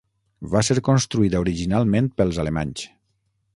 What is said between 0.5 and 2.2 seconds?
Va ser construïda originalment